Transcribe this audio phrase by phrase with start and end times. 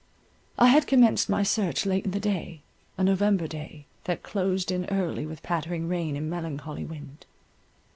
[0.57, 2.63] I had commenced my search late in the day,
[2.97, 7.27] a November day, that closed in early with pattering rain and melancholy wind.